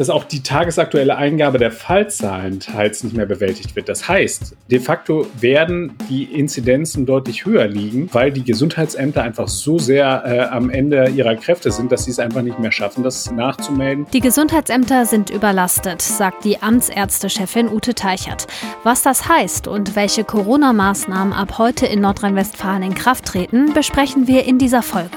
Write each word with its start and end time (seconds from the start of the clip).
dass 0.00 0.08
auch 0.08 0.24
die 0.24 0.42
tagesaktuelle 0.42 1.14
Eingabe 1.14 1.58
der 1.58 1.70
Fallzahlen 1.70 2.58
teils 2.58 3.04
nicht 3.04 3.14
mehr 3.14 3.26
bewältigt 3.26 3.76
wird. 3.76 3.90
Das 3.90 4.08
heißt, 4.08 4.56
de 4.70 4.80
facto 4.80 5.26
werden 5.38 5.92
die 6.08 6.24
Inzidenzen 6.24 7.04
deutlich 7.04 7.44
höher 7.44 7.66
liegen, 7.66 8.08
weil 8.10 8.32
die 8.32 8.42
Gesundheitsämter 8.42 9.22
einfach 9.22 9.46
so 9.46 9.78
sehr 9.78 10.22
äh, 10.24 10.40
am 10.54 10.70
Ende 10.70 11.10
ihrer 11.10 11.36
Kräfte 11.36 11.70
sind, 11.70 11.92
dass 11.92 12.06
sie 12.06 12.12
es 12.12 12.18
einfach 12.18 12.40
nicht 12.40 12.58
mehr 12.58 12.72
schaffen, 12.72 13.04
das 13.04 13.30
nachzumelden. 13.30 14.06
Die 14.14 14.20
Gesundheitsämter 14.20 15.04
sind 15.04 15.28
überlastet, 15.28 16.00
sagt 16.00 16.46
die 16.46 16.62
Amtsärztechefin 16.62 17.68
Ute 17.68 17.94
Teichert. 17.94 18.46
Was 18.84 19.02
das 19.02 19.28
heißt 19.28 19.68
und 19.68 19.96
welche 19.96 20.24
Corona-Maßnahmen 20.24 21.34
ab 21.34 21.58
heute 21.58 21.84
in 21.84 22.00
Nordrhein-Westfalen 22.00 22.84
in 22.84 22.94
Kraft 22.94 23.26
treten, 23.26 23.74
besprechen 23.74 24.26
wir 24.26 24.46
in 24.46 24.56
dieser 24.56 24.82
Folge. 24.82 25.10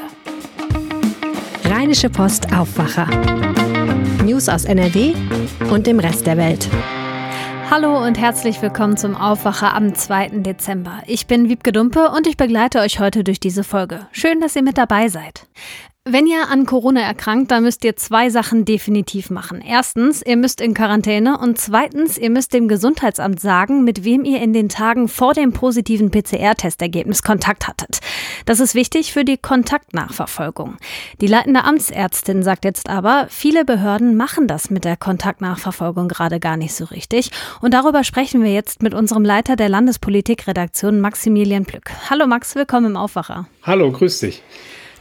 Rheinische 1.64 2.10
Post 2.10 2.54
Aufwacher. 2.54 3.08
News 4.34 4.50
aus 4.50 4.66
NRW 4.66 5.14
und 5.70 5.86
dem 5.86 6.00
Rest 6.00 6.26
der 6.26 6.38
Welt. 6.38 6.68
Hallo 7.70 8.04
und 8.04 8.18
herzlich 8.18 8.60
willkommen 8.64 8.98
zum 8.98 9.16
Aufwacher 9.16 9.76
am 9.76 9.94
2. 9.94 10.30
Dezember. 10.40 11.04
Ich 11.06 11.28
bin 11.28 11.50
Wiebke 11.50 11.72
Dumpe 11.72 12.10
und 12.10 12.26
ich 12.26 12.36
begleite 12.36 12.80
euch 12.80 13.00
heute 13.00 13.24
durch 13.24 13.40
diese 13.40 13.64
Folge. 13.64 14.08
Schön, 14.12 14.42
dass 14.42 14.56
ihr 14.56 14.64
mit 14.64 14.80
dabei 14.80 15.08
seid. 15.08 15.46
Wenn 16.06 16.28
ihr 16.28 16.50
an 16.50 16.66
Corona 16.66 17.00
erkrankt, 17.00 17.50
dann 17.52 17.64
müsst 17.64 17.86
ihr 17.86 17.96
zwei 17.96 18.30
Sachen 18.30 18.66
definitiv 18.66 19.30
machen. 19.30 19.64
Erstens, 19.66 20.22
ihr 20.22 20.36
müsst 20.36 20.60
in 20.60 20.74
Quarantäne 20.74 21.38
und 21.38 21.58
zweitens, 21.58 22.18
ihr 22.18 22.30
müsst 22.30 22.54
dem 22.54 22.68
Gesundheitsamt 22.68 23.40
sagen, 23.40 23.86
mit 23.86 24.04
wem 24.04 24.26
ihr 24.26 24.42
in 24.42 24.52
den 24.52 24.68
Tagen 24.68 25.08
vor 25.08 25.34
dem 25.34 25.54
positiven 25.54 26.12
PCR-Testergebnis 26.12 27.24
Kontakt 27.24 27.70
hattet. 27.70 28.00
Das 28.46 28.60
ist 28.60 28.76
wichtig 28.76 29.14
für 29.14 29.24
die 29.24 29.38
Kontaktnachverfolgung. 29.38 30.76
Die 31.22 31.28
leitende 31.28 31.64
Amtsärztin 31.64 32.44
sagt 32.44 32.66
jetzt 32.66 32.90
aber, 32.90 33.28
viele 33.30 33.64
Behörden 33.64 34.18
machen 34.18 34.50
das 34.50 34.70
mit 34.70 34.84
der 34.84 34.98
Kontaktnachverfolgung 34.98 36.10
gerade 36.10 36.42
gar 36.42 36.58
nicht 36.58 36.74
so 36.74 36.84
richtig. 36.84 37.32
Und 37.62 37.74
darüber 37.74 38.04
sprechen 38.04 38.44
wir 38.44 38.52
jetzt 38.52 38.84
mit 38.84 38.94
unserem 38.94 39.24
Leiter 39.24 39.56
der 39.56 39.70
Landespolitikredaktion 39.70 41.00
Maximilian 41.00 41.64
Plück. 41.64 41.92
Hallo 42.10 42.28
Max, 42.28 42.56
willkommen 42.56 42.88
im 42.88 42.98
Aufwacher. 42.98 43.48
Hallo, 43.62 43.90
grüß 43.90 44.20
dich. 44.20 44.44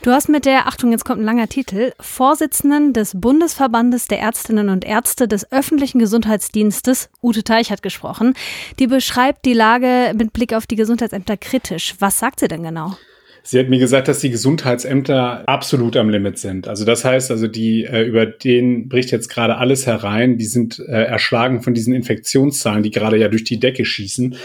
Du 0.02 0.10
hast 0.10 0.28
mit 0.28 0.46
der, 0.46 0.66
Achtung, 0.66 0.90
jetzt 0.90 1.04
kommt 1.04 1.20
ein 1.20 1.24
langer 1.24 1.48
Titel, 1.48 1.92
Vorsitzenden 2.00 2.92
des 2.92 3.12
Bundesverbandes 3.14 4.08
der 4.08 4.18
Ärztinnen 4.18 4.68
und 4.68 4.84
Ärzte 4.84 5.28
des 5.28 5.52
öffentlichen 5.52 6.00
Gesundheitsdienstes, 6.00 7.08
Ute 7.22 7.44
Teichert, 7.44 7.84
gesprochen. 7.84 8.34
Die 8.80 8.88
beschreibt 8.88 9.44
die 9.44 9.52
Lage 9.52 10.12
mit 10.18 10.32
Blick 10.32 10.54
auf 10.54 10.66
die 10.66 10.74
Gesundheitsämter 10.74 11.36
kritisch. 11.36 11.94
Was 12.00 12.18
sagt 12.18 12.40
sie 12.40 12.48
denn 12.48 12.64
genau? 12.64 12.96
Sie 13.44 13.58
hat 13.58 13.68
mir 13.68 13.80
gesagt, 13.80 14.06
dass 14.06 14.20
die 14.20 14.30
Gesundheitsämter 14.30 15.48
absolut 15.48 15.96
am 15.96 16.10
Limit 16.10 16.38
sind. 16.38 16.68
Also 16.68 16.84
das 16.84 17.04
heißt, 17.04 17.30
also 17.32 17.48
die 17.48 17.84
äh, 17.84 18.02
über 18.02 18.24
den 18.24 18.88
bricht 18.88 19.10
jetzt 19.10 19.28
gerade 19.28 19.56
alles 19.56 19.86
herein. 19.86 20.36
Die 20.36 20.44
sind 20.44 20.78
äh, 20.78 21.04
erschlagen 21.04 21.60
von 21.60 21.74
diesen 21.74 21.92
Infektionszahlen, 21.92 22.84
die 22.84 22.90
gerade 22.90 23.18
ja 23.18 23.28
durch 23.28 23.42
die 23.42 23.58
Decke 23.58 23.84
schießen. 23.84 24.36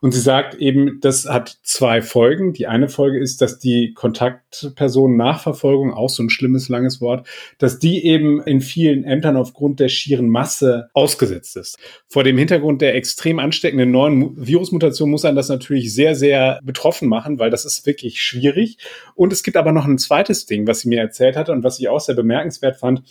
Und 0.00 0.12
sie 0.12 0.20
sagt 0.20 0.54
eben, 0.54 0.98
das 1.00 1.26
hat 1.26 1.58
zwei 1.62 2.02
Folgen. 2.02 2.52
Die 2.52 2.66
eine 2.66 2.88
Folge 2.88 3.18
ist, 3.18 3.40
dass 3.40 3.58
die 3.58 3.92
Kontaktpersonen-Nachverfolgung, 3.94 5.92
auch 5.94 6.08
so 6.08 6.22
ein 6.22 6.30
schlimmes, 6.30 6.68
langes 6.68 7.00
Wort, 7.00 7.26
dass 7.58 7.78
die 7.78 8.04
eben 8.04 8.40
in 8.42 8.60
vielen 8.60 9.04
Ämtern 9.04 9.36
aufgrund 9.36 9.80
der 9.80 9.88
schieren 9.88 10.28
Masse 10.28 10.88
ausgesetzt 10.92 11.56
ist. 11.56 11.78
Vor 12.08 12.24
dem 12.24 12.38
Hintergrund 12.38 12.82
der 12.82 12.94
extrem 12.94 13.38
ansteckenden 13.38 13.90
neuen 13.90 14.34
Virusmutation 14.36 15.10
muss 15.10 15.22
man 15.22 15.36
das 15.36 15.48
natürlich 15.48 15.94
sehr, 15.94 16.14
sehr 16.14 16.60
betroffen 16.62 17.08
machen, 17.08 17.38
weil 17.38 17.50
das 17.50 17.64
ist 17.64 17.86
wirklich 17.86 18.22
schwierig. 18.22 18.78
Und 19.14 19.32
es 19.32 19.42
gibt 19.42 19.56
aber 19.56 19.72
noch 19.72 19.86
ein 19.86 19.98
zweites 19.98 20.46
Ding, 20.46 20.66
was 20.66 20.80
sie 20.80 20.88
mir 20.88 21.00
erzählt 21.00 21.36
hatte 21.36 21.52
und 21.52 21.64
was 21.64 21.78
ich 21.78 21.88
auch 21.88 22.00
sehr 22.00 22.14
bemerkenswert 22.14 22.76
fand. 22.76 23.02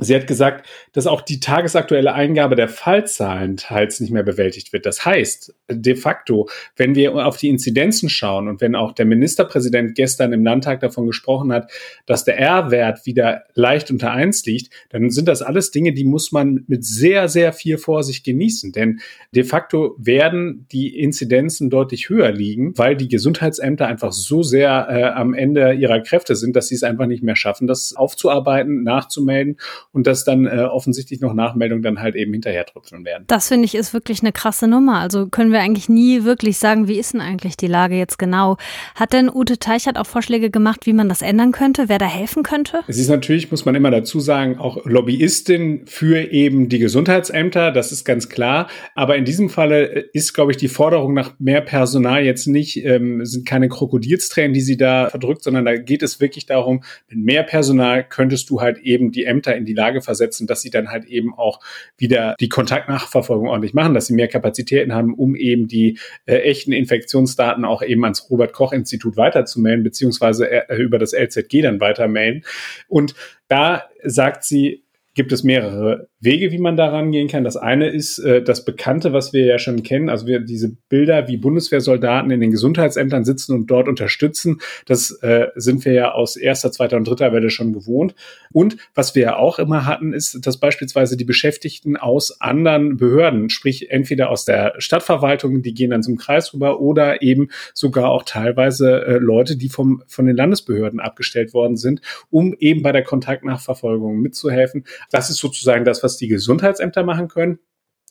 Sie 0.00 0.12
hat 0.16 0.26
gesagt, 0.26 0.66
dass 0.92 1.06
auch 1.06 1.20
die 1.20 1.38
tagesaktuelle 1.38 2.14
Eingabe 2.14 2.56
der 2.56 2.68
Fallzahlen 2.68 3.56
teils 3.56 4.00
nicht 4.00 4.10
mehr 4.10 4.24
bewältigt 4.24 4.72
wird. 4.72 4.86
Das 4.86 5.04
heißt, 5.04 5.54
de 5.70 5.94
facto, 5.94 6.48
wenn 6.74 6.96
wir 6.96 7.14
auf 7.24 7.36
die 7.36 7.48
Inzidenzen 7.48 8.08
schauen 8.08 8.48
und 8.48 8.60
wenn 8.60 8.74
auch 8.74 8.90
der 8.90 9.06
Ministerpräsident 9.06 9.94
gestern 9.94 10.32
im 10.32 10.42
Landtag 10.42 10.80
davon 10.80 11.06
gesprochen 11.06 11.52
hat, 11.52 11.70
dass 12.06 12.24
der 12.24 12.40
R-Wert 12.40 13.06
wieder 13.06 13.44
leicht 13.54 13.88
unter 13.92 14.10
eins 14.10 14.44
liegt, 14.46 14.74
dann 14.90 15.10
sind 15.10 15.28
das 15.28 15.42
alles 15.42 15.70
Dinge, 15.70 15.92
die 15.92 16.04
muss 16.04 16.32
man 16.32 16.64
mit 16.66 16.84
sehr, 16.84 17.28
sehr 17.28 17.52
viel 17.52 17.78
Vorsicht 17.78 18.24
genießen. 18.24 18.72
Denn 18.72 18.98
de 19.32 19.44
facto 19.44 19.94
werden 19.96 20.66
die 20.72 20.98
Inzidenzen 20.98 21.70
deutlich 21.70 22.08
höher 22.08 22.32
liegen, 22.32 22.76
weil 22.76 22.96
die 22.96 23.06
Gesundheitsämter 23.06 23.86
einfach 23.86 24.10
so 24.10 24.42
sehr 24.42 24.88
äh, 24.90 25.04
am 25.04 25.34
Ende 25.34 25.74
ihrer 25.74 26.00
Kräfte 26.00 26.34
sind, 26.34 26.56
dass 26.56 26.66
sie 26.66 26.74
es 26.74 26.82
einfach 26.82 27.06
nicht 27.06 27.22
mehr 27.22 27.36
schaffen, 27.36 27.68
das 27.68 27.94
aufzuarbeiten, 27.94 28.82
nachzumelden 28.82 29.56
und 29.94 30.06
dass 30.06 30.24
dann 30.24 30.46
äh, 30.46 30.58
offensichtlich 30.62 31.20
noch 31.20 31.34
Nachmeldungen 31.34 31.82
dann 31.82 32.00
halt 32.00 32.16
eben 32.16 32.32
hinterher 32.32 32.66
tröpfeln 32.66 33.04
werden. 33.04 33.24
Das 33.28 33.48
finde 33.48 33.64
ich 33.64 33.74
ist 33.74 33.94
wirklich 33.94 34.20
eine 34.20 34.32
krasse 34.32 34.66
Nummer. 34.66 34.98
Also 34.98 35.28
können 35.28 35.52
wir 35.52 35.60
eigentlich 35.60 35.88
nie 35.88 36.24
wirklich 36.24 36.58
sagen, 36.58 36.88
wie 36.88 36.98
ist 36.98 37.14
denn 37.14 37.20
eigentlich 37.20 37.56
die 37.56 37.68
Lage 37.68 37.96
jetzt 37.96 38.18
genau? 38.18 38.56
Hat 38.96 39.12
denn 39.12 39.30
Ute 39.32 39.58
Teichert 39.58 39.96
auch 39.96 40.06
Vorschläge 40.06 40.50
gemacht, 40.50 40.84
wie 40.84 40.92
man 40.92 41.08
das 41.08 41.22
ändern 41.22 41.52
könnte, 41.52 41.88
wer 41.88 41.98
da 41.98 42.06
helfen 42.06 42.42
könnte? 42.42 42.80
Es 42.88 42.98
ist 42.98 43.08
natürlich, 43.08 43.50
muss 43.52 43.64
man 43.64 43.76
immer 43.76 43.92
dazu 43.92 44.18
sagen, 44.18 44.58
auch 44.58 44.84
Lobbyistin 44.84 45.82
für 45.86 46.32
eben 46.32 46.68
die 46.68 46.80
Gesundheitsämter, 46.80 47.70
das 47.70 47.92
ist 47.92 48.04
ganz 48.04 48.28
klar. 48.28 48.68
Aber 48.96 49.16
in 49.16 49.24
diesem 49.24 49.48
Falle 49.48 49.84
ist, 50.12 50.34
glaube 50.34 50.50
ich, 50.50 50.56
die 50.56 50.68
Forderung 50.68 51.14
nach 51.14 51.34
mehr 51.38 51.60
Personal 51.60 52.24
jetzt 52.24 52.48
nicht, 52.48 52.84
ähm, 52.84 53.24
sind 53.24 53.46
keine 53.46 53.68
Krokodilstränen, 53.68 54.52
die 54.52 54.60
sie 54.60 54.76
da 54.76 55.08
verdrückt, 55.08 55.44
sondern 55.44 55.64
da 55.64 55.76
geht 55.76 56.02
es 56.02 56.20
wirklich 56.20 56.46
darum, 56.46 56.82
mit 57.08 57.24
mehr 57.24 57.44
Personal 57.44 58.02
könntest 58.02 58.50
du 58.50 58.60
halt 58.60 58.78
eben 58.78 59.12
die 59.12 59.24
Ämter 59.24 59.54
in 59.54 59.64
die 59.64 59.74
Lage 59.74 59.83
Lage 59.84 60.00
versetzen, 60.00 60.46
dass 60.46 60.62
sie 60.62 60.70
dann 60.70 60.90
halt 60.90 61.04
eben 61.04 61.34
auch 61.34 61.60
wieder 61.96 62.34
die 62.40 62.48
Kontaktnachverfolgung 62.48 63.48
ordentlich 63.48 63.74
machen, 63.74 63.94
dass 63.94 64.06
sie 64.06 64.14
mehr 64.14 64.28
Kapazitäten 64.28 64.94
haben, 64.94 65.14
um 65.14 65.36
eben 65.36 65.68
die 65.68 65.98
äh, 66.26 66.36
echten 66.36 66.72
Infektionsdaten 66.72 67.64
auch 67.64 67.82
eben 67.82 68.04
ans 68.04 68.30
Robert-Koch-Institut 68.30 69.16
weiterzumelden, 69.16 69.84
beziehungsweise 69.84 70.50
äh, 70.50 70.76
über 70.76 70.98
das 70.98 71.12
LZG 71.12 71.62
dann 71.62 71.80
weitermelden. 71.80 72.44
Und 72.88 73.14
da 73.48 73.84
sagt 74.02 74.44
sie, 74.44 74.84
gibt 75.14 75.32
es 75.32 75.44
mehrere 75.44 76.08
Wege, 76.24 76.52
wie 76.52 76.58
man 76.58 76.76
da 76.76 76.88
rangehen 76.88 77.28
kann. 77.28 77.44
Das 77.44 77.56
eine 77.56 77.88
ist 77.88 78.18
äh, 78.18 78.42
das 78.42 78.64
Bekannte, 78.64 79.12
was 79.12 79.32
wir 79.32 79.44
ja 79.44 79.58
schon 79.58 79.82
kennen, 79.82 80.08
also 80.08 80.26
wir 80.26 80.40
diese 80.40 80.76
Bilder, 80.88 81.28
wie 81.28 81.36
Bundeswehrsoldaten 81.36 82.30
in 82.30 82.40
den 82.40 82.50
Gesundheitsämtern 82.50 83.24
sitzen 83.24 83.54
und 83.54 83.70
dort 83.70 83.88
unterstützen. 83.88 84.60
Das 84.86 85.10
äh, 85.22 85.48
sind 85.56 85.84
wir 85.84 85.92
ja 85.92 86.12
aus 86.12 86.36
erster, 86.36 86.72
zweiter 86.72 86.96
und 86.96 87.08
dritter 87.08 87.32
Welle 87.32 87.50
schon 87.50 87.72
gewohnt. 87.72 88.14
Und 88.52 88.76
was 88.94 89.14
wir 89.14 89.22
ja 89.22 89.36
auch 89.36 89.58
immer 89.58 89.86
hatten, 89.86 90.12
ist, 90.12 90.46
dass 90.46 90.58
beispielsweise 90.58 91.16
die 91.16 91.24
Beschäftigten 91.24 91.96
aus 91.96 92.40
anderen 92.40 92.96
Behörden, 92.96 93.50
sprich 93.50 93.90
entweder 93.90 94.30
aus 94.30 94.44
der 94.44 94.74
Stadtverwaltung, 94.78 95.62
die 95.62 95.74
gehen 95.74 95.90
dann 95.90 96.02
zum 96.02 96.16
Kreis 96.16 96.52
rüber, 96.54 96.80
oder 96.80 97.22
eben 97.22 97.48
sogar 97.72 98.10
auch 98.10 98.22
teilweise 98.24 99.04
äh, 99.04 99.18
Leute, 99.18 99.56
die 99.56 99.68
vom, 99.68 100.02
von 100.06 100.26
den 100.26 100.36
Landesbehörden 100.36 101.00
abgestellt 101.00 101.54
worden 101.54 101.76
sind, 101.76 102.00
um 102.30 102.54
eben 102.58 102.82
bei 102.82 102.92
der 102.92 103.02
Kontaktnachverfolgung 103.02 104.20
mitzuhelfen. 104.20 104.84
Das 105.10 105.30
ist 105.30 105.38
sozusagen 105.38 105.84
das, 105.84 106.02
was 106.02 106.13
die 106.16 106.28
Gesundheitsämter 106.28 107.04
machen 107.04 107.28
können. 107.28 107.58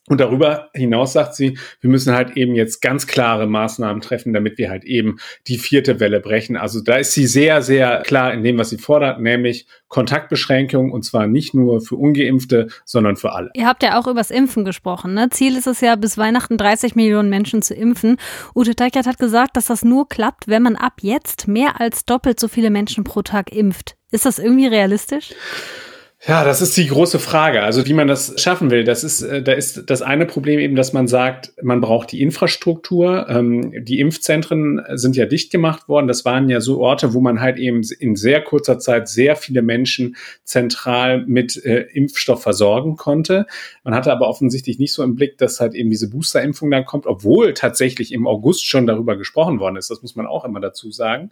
Und 0.09 0.19
darüber 0.19 0.69
hinaus 0.74 1.14
sagt 1.14 1.34
sie, 1.34 1.58
wir 1.80 1.90
müssen 1.90 2.14
halt 2.14 2.36
eben 2.36 2.56
jetzt 2.56 2.81
ganz 2.81 3.08
klare 3.08 3.48
Maßnahmen 3.48 4.01
treffen, 4.01 4.33
damit 4.33 4.57
wir 4.57 4.69
halt 4.69 4.83
eben 4.83 5.18
die 5.48 5.57
vierte 5.57 6.01
Welle 6.01 6.19
brechen. 6.19 6.57
Also 6.57 6.81
da 6.81 6.98
ist 6.98 7.13
sie 7.13 7.25
sehr, 7.25 7.62
sehr 7.62 8.01
klar 8.01 8.33
in 8.33 8.44
dem, 8.44 8.57
was 8.57 8.69
sie 8.69 8.78
fordert, 8.78 9.22
nämlich 9.22 9.66
Kontaktbeschränkungen 9.88 10.92
und 10.92 11.04
zwar 11.04 11.28
nicht 11.28 11.54
nur 11.54 11.80
für 11.80 11.95
Ungeimpfte, 11.95 12.68
sondern 12.83 13.16
für 13.16 13.31
alle. 13.31 13.51
Ihr 13.54 13.66
habt 13.66 13.81
ja 13.81 13.98
auch 13.98 14.07
übers 14.07 14.30
Impfen 14.30 14.66
gesprochen. 14.66 15.13
Ne? 15.13 15.30
Ziel 15.30 15.56
ist 15.56 15.68
es 15.68 15.80
ja, 15.80 15.95
bis 15.95 16.18
Weihnachten 16.18 16.57
30 16.57 16.95
Millionen 16.95 17.30
Menschen 17.30 17.62
zu 17.62 17.74
impfen. 17.74 18.18
Ute 18.54 18.75
Teichert 18.75 19.07
hat 19.07 19.19
gesagt, 19.19 19.56
dass 19.56 19.68
das 19.68 19.86
nur 19.86 20.10
klappt, 20.10 20.50
wenn 20.50 20.63
man 20.63 20.75
ab 20.75 20.95
jetzt 21.00 21.48
mehr 21.48 21.80
als 21.80 22.04
doppelt 22.04 22.42
so 22.42 22.50
viele 22.50 22.72
Menschen 22.72 23.06
pro 23.06 23.22
Tag 23.22 23.54
impft. 23.54 23.95
Ist 24.12 24.25
das 24.25 24.38
irgendwie 24.38 24.68
realistisch? 24.68 25.33
Ja, 26.25 26.46
das 26.46 26.62
ist 26.62 26.78
die 26.78 26.88
große 26.88 27.20
Frage. 27.20 27.64
Also 27.64 27.86
wie 27.86 27.94
man 27.94 28.08
das 28.08 28.42
schaffen 28.42 28.72
will, 28.72 28.86
das 28.86 29.04
ist, 29.04 29.24
äh, 29.24 29.44
da 29.44 29.52
ist 29.52 29.90
das 29.90 30.02
eine 30.02 30.25
Problem 30.25 30.58
eben, 30.58 30.78
dass 30.78 30.94
man 30.94 31.06
sagt, 31.06 31.52
man 31.62 31.81
braucht 31.81 32.14
die 32.14 32.22
Infrastruktur. 32.22 33.28
Ähm, 33.28 33.84
die 33.84 34.00
Impfzentren 34.00 34.81
sind 34.94 35.18
ja 35.18 35.25
dicht 35.25 35.52
gemacht 35.52 35.90
worden. 35.90 36.08
Das 36.08 36.24
waren 36.24 36.48
ja 36.48 36.62
so 36.62 36.80
Orte, 36.80 37.14
wo 37.14 37.20
man 37.20 37.42
halt 37.42 37.60
eben 37.60 37.81
in 38.00 38.16
sehr 38.16 38.42
kurzer 38.42 38.80
Zeit 38.80 39.10
sehr 39.10 39.36
viele 39.36 39.62
Menschen 39.62 40.16
zentral 40.46 41.25
mit 41.25 41.58
äh, 41.66 41.88
Impfstoff 41.92 42.42
versorgen 42.42 42.96
konnte. 42.96 43.46
Man 43.84 43.94
hatte 43.94 44.14
aber 44.14 44.30
offensichtlich 44.30 44.80
nicht 44.80 44.94
so 44.94 45.04
im 45.04 45.16
Blick, 45.16 45.38
dass 45.40 45.60
halt 45.60 45.74
eben 45.74 45.90
diese 45.90 46.10
Boosterimpfung 46.10 46.72
dann 46.72 46.86
kommt, 46.86 47.06
obwohl 47.06 47.54
tatsächlich 47.54 48.14
im 48.14 48.28
August 48.28 48.66
schon 48.66 48.88
darüber 48.88 49.18
gesprochen 49.18 49.60
worden 49.60 49.76
ist. 49.76 49.90
Das 49.90 50.02
muss 50.02 50.16
man 50.16 50.28
auch 50.28 50.46
immer 50.46 50.62
dazu 50.62 50.90
sagen. 50.90 51.31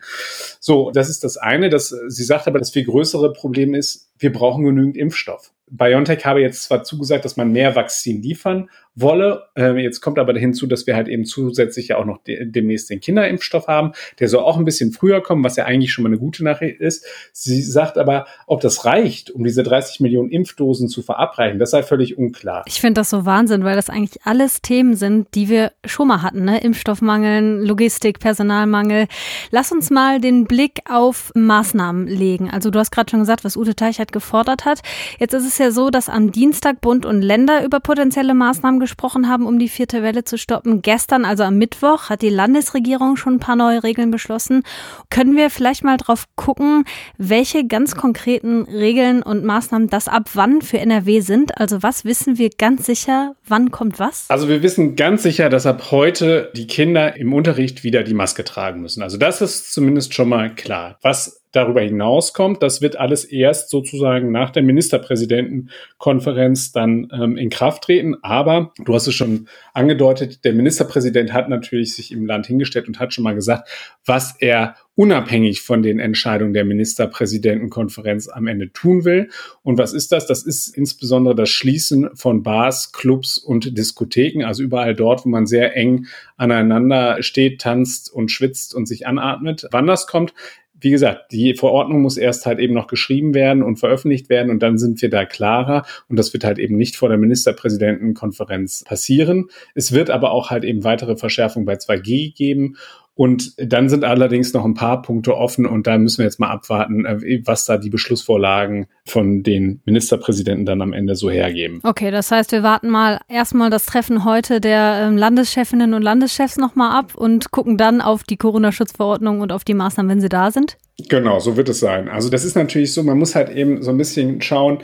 So, 0.60 0.92
das 0.92 1.10
ist 1.10 1.24
das 1.24 1.38
eine. 1.38 1.70
Das, 1.70 1.96
sie 2.08 2.24
sagt 2.26 2.48
aber, 2.48 2.60
das 2.60 2.72
viel 2.72 2.84
größere 2.84 3.32
Problem 3.32 3.74
ist, 3.74 4.11
wir 4.22 4.32
brauchen 4.32 4.64
genügend 4.64 4.98
Impfstoff. 4.98 5.52
BioNTech 5.72 6.26
habe 6.26 6.42
jetzt 6.42 6.64
zwar 6.64 6.84
zugesagt, 6.84 7.24
dass 7.24 7.38
man 7.38 7.52
mehr 7.52 7.76
Vakzin 7.76 8.22
liefern 8.22 8.70
wolle. 8.94 9.44
Ähm, 9.56 9.78
jetzt 9.78 10.02
kommt 10.02 10.20
aber 10.20 10.38
hinzu, 10.38 10.68
dass 10.68 10.86
wir 10.86 10.96
halt 10.96 11.08
eben 11.08 11.24
zusätzlich 11.24 11.90
ja 11.90 11.98
auch 11.98 12.06
noch 12.06 12.22
de 12.24 12.46
demnächst 12.46 12.90
den 12.90 13.00
Kinderimpfstoff 13.00 13.68
haben. 13.68 13.94
Der 14.20 14.28
soll 14.28 14.44
auch 14.44 14.58
ein 14.58 14.66
bisschen 14.66 14.92
früher 14.92 15.22
kommen, 15.22 15.44
was 15.44 15.56
ja 15.56 15.66
eigentlich 15.66 15.94
schon 15.94 16.04
mal 16.04 16.10
eine 16.10 16.18
gute 16.18 16.44
Nachricht 16.44 16.82
ist. 16.82 17.06
Sie 17.32 17.62
sagt 17.62 17.98
aber, 17.98 18.26
ob 18.48 18.60
das 18.60 18.84
reicht, 18.84 19.32
um 19.32 19.46
diese 19.46 19.64
30 19.64 20.02
Millionen 20.02 20.30
Impfdosen 20.30 20.90
zu 20.90 21.02
verabreichen, 21.02 21.58
das 21.58 21.72
sei 21.72 21.84
völlig 21.84 22.18
unklar. 22.18 22.64
Ich 22.68 22.82
finde 22.82 23.00
das 23.00 23.10
so 23.10 23.26
Wahnsinn, 23.26 23.64
weil 23.64 23.78
das 23.78 23.90
eigentlich 23.90 24.26
alles 24.26 24.62
Themen 24.62 24.96
sind, 24.96 25.34
die 25.36 25.48
wir 25.48 25.72
schon 25.86 26.10
mal 26.10 26.22
hatten. 26.22 26.44
Ne? 26.44 26.62
Impfstoffmangel, 26.62 27.66
Logistik, 27.66 28.20
Personalmangel. 28.20 29.08
Lass 29.52 29.72
uns 29.72 29.90
mal 29.90 30.20
den 30.20 30.46
Blick 30.46 30.82
auf 30.90 31.32
Maßnahmen 31.34 32.08
legen. 32.08 32.50
Also 32.50 32.70
du 32.72 32.80
hast 32.80 32.92
gerade 32.92 33.10
schon 33.10 33.22
gesagt, 33.22 33.46
was 33.46 33.56
Ute 33.56 33.76
Teichert 33.76 34.12
gefordert 34.12 34.66
hat. 34.66 34.82
Jetzt 35.18 35.34
ist 35.34 35.48
es 35.48 35.61
ja 35.62 35.72
so, 35.72 35.90
dass 35.90 36.10
am 36.10 36.32
Dienstag 36.32 36.82
Bund 36.82 37.06
und 37.06 37.22
Länder 37.22 37.64
über 37.64 37.80
potenzielle 37.80 38.34
Maßnahmen 38.34 38.80
gesprochen 38.80 39.30
haben, 39.30 39.46
um 39.46 39.60
die 39.60 39.70
vierte 39.70 40.04
Welle 40.04 40.24
zu 40.24 40.38
stoppen. 40.38 40.82
Gestern, 40.82 41.24
also 41.24 41.44
am 41.44 41.58
Mittwoch, 41.58 42.10
hat 42.10 42.22
die 42.22 42.30
Landesregierung 42.30 43.16
schon 43.16 43.36
ein 43.36 43.40
paar 43.40 43.56
neue 43.56 43.84
Regeln 43.84 44.12
beschlossen. 44.12 44.64
Können 45.10 45.38
wir 45.38 45.50
vielleicht 45.50 45.84
mal 45.84 45.98
drauf 45.98 46.26
gucken, 46.36 46.86
welche 47.18 47.66
ganz 47.66 47.96
konkreten 47.96 48.64
Regeln 48.64 49.24
und 49.24 49.46
Maßnahmen 49.46 49.90
das 49.90 50.08
ab 50.08 50.32
wann 50.34 50.62
für 50.62 50.80
NRW 50.80 51.22
sind? 51.22 51.58
Also 51.58 51.84
was 51.84 52.04
wissen 52.04 52.38
wir 52.38 52.50
ganz 52.50 52.86
sicher, 52.86 53.36
wann 53.48 53.72
kommt 53.72 54.00
was? 54.00 54.26
Also 54.30 54.50
wir 54.50 54.64
wissen 54.64 54.96
ganz 54.96 55.24
sicher, 55.24 55.50
dass 55.50 55.66
ab 55.66 55.92
heute 55.92 56.52
die 56.56 56.68
Kinder 56.68 57.16
im 57.16 57.34
Unterricht 57.34 57.84
wieder 57.84 58.04
die 58.04 58.14
Maske 58.14 58.44
tragen 58.44 58.82
müssen. 58.82 59.04
Also 59.04 59.18
das 59.18 59.42
ist 59.42 59.72
zumindest 59.72 60.14
schon 60.14 60.30
mal 60.30 60.54
klar. 60.54 60.98
Was 61.02 61.41
darüber 61.52 61.82
hinauskommt. 61.82 62.64
Das 62.64 62.82
wird 62.82 62.96
alles 62.96 63.26
erst 63.26 63.70
sozusagen 63.70 64.32
nach 64.32 64.52
der 64.52 64.64
Ministerpräsidentenkonferenz 64.64 66.72
dann 66.72 67.10
ähm, 67.14 67.38
in 67.38 67.50
Kraft 67.50 67.84
treten. 67.84 68.16
Aber 68.22 68.72
du 68.84 68.94
hast 68.94 69.08
es 69.08 69.16
schon 69.16 69.48
angedeutet, 69.74 70.46
der 70.46 70.54
Ministerpräsident 70.54 71.34
hat 71.34 71.50
natürlich 71.50 71.96
sich 71.96 72.12
im 72.12 72.26
Land 72.26 72.48
hingestellt 72.48 72.88
und 72.88 73.00
hat 73.00 73.14
schon 73.14 73.24
mal 73.24 73.36
gesagt, 73.36 73.70
was 74.06 74.36
er 74.40 74.76
unabhängig 74.96 75.62
von 75.62 75.82
den 75.82 76.00
Entscheidungen 76.00 76.54
der 76.54 76.66
Ministerpräsidentenkonferenz 76.66 78.28
am 78.28 78.48
Ende 78.48 78.72
tun 78.72 79.06
will. 79.06 79.30
Und 79.64 79.78
was 79.78 79.94
ist 79.94 80.12
das? 80.12 80.28
Das 80.28 80.44
ist 80.44 80.76
insbesondere 80.76 81.34
das 81.34 81.50
Schließen 81.50 82.10
von 82.14 82.44
Bars, 82.44 82.92
Clubs 82.92 83.38
und 83.38 83.78
Diskotheken, 83.78 84.44
also 84.44 84.64
überall 84.64 84.94
dort, 84.94 85.26
wo 85.26 85.30
man 85.30 85.48
sehr 85.48 85.76
eng 85.76 86.08
aneinander 86.38 87.24
steht, 87.24 87.62
tanzt 87.62 88.14
und 88.14 88.32
schwitzt 88.32 88.76
und 88.76 88.86
sich 88.86 89.08
anatmet. 89.08 89.68
Wann 89.72 89.88
das 89.88 90.08
kommt, 90.08 90.34
wie 90.82 90.92
gesagt, 90.92 91.32
die 91.32 91.54
Verordnung 91.54 92.02
muss 92.02 92.18
erst 92.18 92.46
halt 92.46 92.60
eben 92.60 92.74
noch 92.74 92.88
geschrieben 92.88 93.34
werden 93.34 93.64
und 93.64 93.78
veröffentlicht 93.78 94.30
werden 94.30 94.52
und 94.52 94.62
dann 94.62 94.78
sind 94.78 95.02
wir 95.02 95.10
da 95.10 95.26
klarer 95.26 95.86
und 96.10 96.18
das 96.18 96.34
wird 96.34 96.44
halt 96.44 96.60
eben 96.60 96.76
nicht 96.76 96.96
vor 96.96 97.10
der 97.10 97.18
Ministerpräsidentenkonferenz 97.18 98.84
passieren. 98.84 99.50
Es 99.76 99.92
wird 99.92 100.10
aber 100.10 100.32
auch 100.32 100.50
halt 100.50 100.64
eben 100.64 100.84
weitere 100.84 101.16
Verschärfungen 101.16 101.66
bei 101.66 101.76
2G 101.76 102.36
geben 102.36 102.78
und 103.14 103.54
dann 103.58 103.90
sind 103.90 104.04
allerdings 104.04 104.54
noch 104.54 104.66
ein 104.66 104.74
paar 104.74 105.02
Punkte 105.02 105.36
offen 105.36 105.66
und 105.66 105.86
da 105.86 105.98
müssen 105.98 106.20
wir 106.20 106.26
jetzt 106.26 106.40
mal 106.40 106.50
abwarten, 106.50 107.06
äh, 107.06 107.42
was 107.46 107.66
da 107.66 107.78
die 107.78 107.90
Beschlussvorlagen 107.90 108.88
von 109.06 109.44
den 109.44 109.82
Ministerpräsidenten 109.86 110.66
dann 110.66 110.82
am 110.82 110.94
Ende 110.94 111.16
so 111.16 111.30
hergeben. 111.30 111.82
Okay, 111.84 112.12
das 112.12 112.32
heißt, 112.32 112.52
wir 112.52 112.64
warten 112.64 112.90
mal 112.90 113.20
erstmal 113.28 113.70
das 113.70 113.86
Treffen 113.86 114.24
heute 114.24 114.62
der 114.62 115.08
ähm, 115.08 115.18
Landeschefinnen 115.18 115.94
und 115.94 116.02
Landeschefs 116.02 116.58
nochmal 116.58 116.98
ab 116.98 117.16
und 117.16 117.52
gucken 117.52 117.78
dann 117.78 118.02
auf 118.02 118.24
die 118.24 118.38
Corona-Schutzverordnung 118.38 119.42
und 119.42 119.52
auf 119.52 119.64
die 119.64 119.74
Maßnahmen, 119.74 120.10
wenn 120.10 120.22
sie 120.22 120.30
da 120.30 120.52
sind. 120.52 120.78
Genau, 121.10 121.40
so 121.40 121.58
wird 121.58 121.70
es 121.70 121.80
sein. 121.80 122.10
Also 122.10 122.30
das 122.30 122.46
ist 122.46 122.56
natürlich 122.56 122.94
so, 122.94 123.04
man 123.04 123.18
muss 123.18 123.36
halt 123.36 123.50
eben 123.50 123.82
so 123.82 123.92
ein 123.92 123.98
bisschen 123.98 124.42
schauen, 124.42 124.80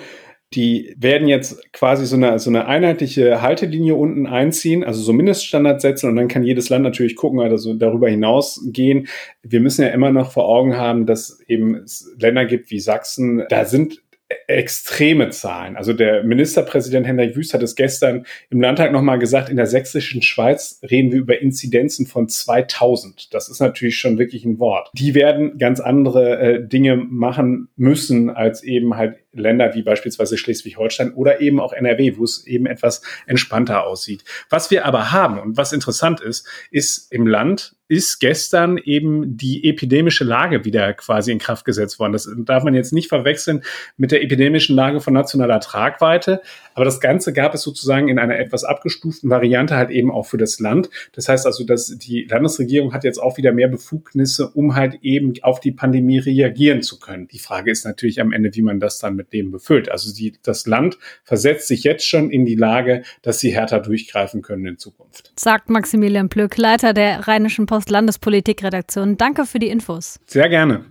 die 0.54 0.96
werden 0.98 1.28
jetzt 1.28 1.62
quasi 1.74 2.06
so 2.06 2.16
eine, 2.16 2.40
so 2.40 2.50
eine 2.50 2.68
einheitliche 2.68 3.42
Haltelinie 3.42 3.96
unten 3.96 4.28
einziehen, 4.28 4.84
also 4.84 5.02
so 5.02 5.12
Mindeststandards 5.12 5.82
setzen 5.82 6.10
und 6.10 6.16
dann 6.16 6.30
kann 6.30 6.44
jedes 6.44 6.70
Land 6.70 6.84
natürlich 6.84 7.18
gucken, 7.18 7.40
also 7.42 7.74
darüber 7.74 8.10
hinaus 8.10 8.62
gehen. 8.72 9.08
Wir 9.44 9.60
müssen 9.60 9.82
ja 9.82 9.90
immer 9.90 10.12
noch 10.12 10.32
vor 10.32 10.48
Augen 10.48 10.78
haben, 10.78 11.06
dass 11.06 11.42
eben 11.48 11.76
es 11.76 12.14
Länder 12.18 12.46
gibt 12.46 12.72
wie 12.72 12.80
Sachsen, 12.80 13.44
da 13.50 13.66
sind 13.66 14.02
extreme 14.48 15.30
Zahlen. 15.30 15.78
Also 15.78 15.94
der 15.94 16.24
Ministerpräsident 16.24 17.08
Hendrik 17.08 17.36
Wüst 17.36 17.54
hat 17.54 17.64
es 17.64 17.76
gestern 17.76 18.26
im 18.50 18.60
Landtag 18.60 18.92
nochmal 18.92 19.20
gesagt, 19.20 19.50
in 19.50 19.56
der 19.56 19.68
sächsischen 19.68 20.22
Schweiz 20.22 20.82
reden 20.90 21.12
wir 21.12 21.20
über 21.20 21.42
Inzidenzen 21.42 22.08
von 22.08 22.28
2000. 22.28 23.34
Das 23.34 23.48
ist 23.48 23.62
natürlich 23.62 23.98
schon 23.98 24.18
wirklich 24.18 24.44
ein 24.44 24.60
Wort. 24.60 24.90
Die 24.94 25.16
werden 25.16 25.58
ganz 25.58 25.80
andere 25.80 26.40
äh, 26.40 26.68
Dinge 26.68 26.98
machen 26.98 27.70
müssen 27.78 28.30
als 28.30 28.64
eben 28.64 28.98
halt 28.98 29.16
Länder 29.32 29.76
wie 29.76 29.84
beispielsweise 29.84 30.38
Schleswig-Holstein 30.38 31.14
oder 31.14 31.40
eben 31.40 31.62
auch 31.62 31.72
NRW, 31.72 32.18
wo 32.18 32.24
es 32.24 32.46
eben 32.46 32.66
etwas 32.66 33.04
entspannter 33.28 33.86
aussieht. 33.86 34.26
Was 34.50 34.72
wir 34.72 34.86
aber 34.86 35.12
haben 35.12 35.40
und 35.40 35.56
was 35.56 35.72
interessant 35.72 36.20
ist, 36.20 36.48
ist 36.72 37.14
im 37.14 37.28
Land 37.28 37.77
ist 37.88 38.20
gestern 38.20 38.78
eben 38.78 39.38
die 39.38 39.64
epidemische 39.70 40.26
Lage 40.26 40.66
wieder 40.66 40.94
quasi 40.94 41.32
in 41.32 41.40
Kraft 41.40 41.64
gesetzt 41.64 42.00
worden. 42.00 42.14
Das 42.14 42.30
darf 42.38 42.64
man 42.64 42.74
jetzt 42.74 42.92
nicht 42.92 43.08
verwechseln 43.08 43.64
mit 43.96 44.12
der 44.12 44.24
epidemischen 44.24 44.76
Lage 44.76 45.00
von 45.00 45.14
nationaler 45.14 45.62
Tragweite. 45.62 46.42
Aber 46.74 46.84
das 46.84 47.00
Ganze 47.00 47.32
gab 47.32 47.54
es 47.54 47.62
sozusagen 47.62 48.10
in 48.10 48.20
einer 48.20 48.38
etwas 48.38 48.64
abgestuften 48.64 49.30
Variante 49.30 49.76
halt 49.76 49.90
eben 49.90 50.12
auch 50.12 50.26
für 50.26 50.38
das 50.38 50.60
Land. 50.60 50.90
Das 51.14 51.30
heißt 51.30 51.46
also, 51.46 51.64
dass 51.64 51.98
die 51.98 52.26
Landesregierung 52.30 52.94
hat 52.94 53.06
jetzt 53.06 53.20
auch 53.20 53.38
wieder 53.38 53.54
mehr 53.54 53.70
Befugnisse, 53.70 54.50
um 54.50 54.76
halt 54.76 55.00
eben 55.02 55.34
auf 55.42 55.62
die 55.62 55.72
Pandemie 55.72 56.20
reagieren 56.20 56.82
zu 56.82 57.00
können. 57.00 57.28
Die 57.30 57.40
Frage 57.40 57.72
ist 57.72 57.86
natürlich 57.86 58.20
am 58.20 58.34
Ende, 58.34 58.54
wie 58.54 58.62
man 58.62 58.80
das 58.80 59.00
dann 59.00 59.16
mit 59.16 59.32
dem 59.32 59.52
befüllt. 59.52 59.90
Also 59.90 60.14
die, 60.14 60.34
das 60.44 60.68
Land 60.68 60.98
versetzt 61.24 61.68
sich 61.68 61.84
jetzt 61.84 62.06
schon 62.06 62.30
in 62.32 62.46
die 62.46 62.56
Lage, 62.56 63.04
dass 63.22 63.40
sie 63.40 63.52
härter 63.52 63.80
durchgreifen 63.80 64.42
können 64.42 64.66
in 64.66 64.78
Zukunft. 64.78 65.32
Sagt 65.40 65.70
Maximilian 65.70 66.28
Plück, 66.28 66.58
Leiter 66.58 66.94
der 66.94 67.28
Rheinischen 67.28 67.66
Post 67.66 67.77
Landespolitikredaktion. 67.86 69.18
Danke 69.18 69.46
für 69.46 69.60
die 69.60 69.70
Infos. 69.70 70.20
Sehr 70.26 70.50
gerne. 70.50 70.86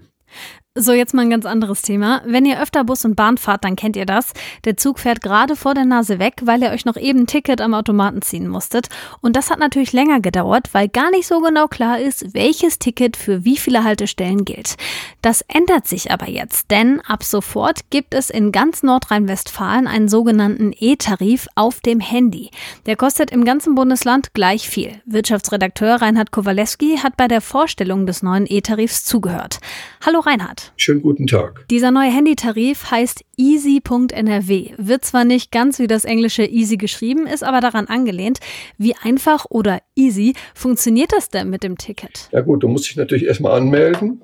So, 0.78 0.92
jetzt 0.92 1.14
mal 1.14 1.22
ein 1.22 1.30
ganz 1.30 1.46
anderes 1.46 1.80
Thema. 1.80 2.20
Wenn 2.26 2.44
ihr 2.44 2.60
öfter 2.60 2.84
Bus 2.84 3.06
und 3.06 3.16
Bahn 3.16 3.38
fahrt, 3.38 3.64
dann 3.64 3.76
kennt 3.76 3.96
ihr 3.96 4.04
das. 4.04 4.34
Der 4.66 4.76
Zug 4.76 4.98
fährt 4.98 5.22
gerade 5.22 5.56
vor 5.56 5.72
der 5.72 5.86
Nase 5.86 6.18
weg, 6.18 6.34
weil 6.42 6.62
ihr 6.62 6.68
euch 6.68 6.84
noch 6.84 6.98
eben 6.98 7.20
ein 7.20 7.26
Ticket 7.26 7.62
am 7.62 7.72
Automaten 7.72 8.20
ziehen 8.20 8.46
musstet. 8.46 8.88
Und 9.22 9.36
das 9.36 9.50
hat 9.50 9.58
natürlich 9.58 9.94
länger 9.94 10.20
gedauert, 10.20 10.68
weil 10.72 10.90
gar 10.90 11.10
nicht 11.10 11.26
so 11.26 11.40
genau 11.40 11.66
klar 11.66 11.98
ist, 11.98 12.34
welches 12.34 12.78
Ticket 12.78 13.16
für 13.16 13.42
wie 13.46 13.56
viele 13.56 13.84
Haltestellen 13.84 14.44
gilt. 14.44 14.76
Das 15.22 15.40
ändert 15.48 15.88
sich 15.88 16.10
aber 16.10 16.28
jetzt, 16.28 16.70
denn 16.70 17.00
ab 17.00 17.24
sofort 17.24 17.88
gibt 17.88 18.12
es 18.12 18.28
in 18.28 18.52
ganz 18.52 18.82
Nordrhein-Westfalen 18.82 19.86
einen 19.86 20.08
sogenannten 20.08 20.72
E-Tarif 20.78 21.48
auf 21.54 21.80
dem 21.80 22.00
Handy. 22.00 22.50
Der 22.84 22.96
kostet 22.96 23.30
im 23.30 23.46
ganzen 23.46 23.76
Bundesland 23.76 24.34
gleich 24.34 24.68
viel. 24.68 25.00
Wirtschaftsredakteur 25.06 26.02
Reinhard 26.02 26.32
Kowalewski 26.32 26.98
hat 26.98 27.16
bei 27.16 27.28
der 27.28 27.40
Vorstellung 27.40 28.04
des 28.04 28.22
neuen 28.22 28.44
E-Tarifs 28.46 29.06
zugehört. 29.06 29.58
Hallo 30.04 30.20
Reinhard. 30.20 30.65
Schönen 30.76 31.02
guten 31.02 31.26
Tag. 31.26 31.66
Dieser 31.70 31.90
neue 31.90 32.10
Handytarif 32.10 32.90
heißt 32.90 33.24
easy.nrw. 33.36 34.72
Wird 34.76 35.04
zwar 35.04 35.24
nicht 35.24 35.52
ganz 35.52 35.78
wie 35.78 35.86
das 35.86 36.04
englische 36.04 36.44
easy 36.44 36.76
geschrieben, 36.76 37.26
ist 37.26 37.44
aber 37.44 37.60
daran 37.60 37.86
angelehnt. 37.86 38.40
Wie 38.78 38.94
einfach 38.96 39.46
oder 39.48 39.80
easy 39.94 40.34
funktioniert 40.54 41.12
das 41.12 41.28
denn 41.28 41.50
mit 41.50 41.62
dem 41.62 41.78
Ticket? 41.78 42.28
Ja 42.32 42.40
gut, 42.40 42.62
du 42.62 42.68
musst 42.68 42.88
dich 42.88 42.96
natürlich 42.96 43.26
erstmal 43.26 43.52
anmelden, 43.52 44.22